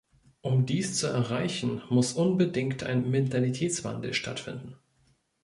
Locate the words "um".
0.41-0.65